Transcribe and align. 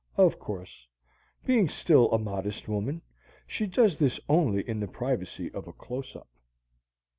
(Of 0.17 0.39
course, 0.39 0.87
being 1.45 1.69
still 1.69 2.11
a 2.11 2.17
modest 2.17 2.67
woman, 2.67 3.03
she 3.45 3.67
does 3.67 3.99
this 3.99 4.19
only 4.27 4.67
in 4.67 4.79
the 4.79 4.87
privacy 4.87 5.51
of 5.53 5.67
a 5.67 5.73
close 5.73 6.15
up.) 6.15 6.27